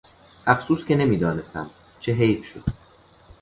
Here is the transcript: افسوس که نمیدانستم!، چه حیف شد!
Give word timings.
افسوس 0.45 0.85
که 0.85 0.95
نمیدانستم!، 0.95 1.69
چه 1.99 2.11
حیف 2.13 2.45
شد! 2.45 2.63